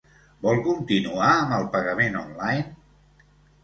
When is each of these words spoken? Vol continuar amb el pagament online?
Vol 0.47 0.61
continuar 0.67 1.29
amb 1.37 1.55
el 1.61 1.71
pagament 1.79 2.21
online? 2.25 2.69